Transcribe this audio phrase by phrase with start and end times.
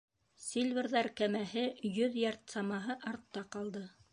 [0.43, 3.89] Сильверҙар кәмәһе йөҙ ярд самаһы артта ҡалды.